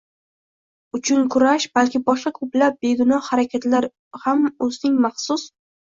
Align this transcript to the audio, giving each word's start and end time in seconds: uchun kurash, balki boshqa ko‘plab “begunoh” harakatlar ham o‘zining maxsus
uchun 0.99 1.27
kurash, 1.35 1.67
balki 1.77 2.01
boshqa 2.09 2.33
ko‘plab 2.39 2.81
“begunoh” 2.89 3.23
harakatlar 3.31 3.91
ham 4.27 4.53
o‘zining 4.53 5.03
maxsus 5.09 5.51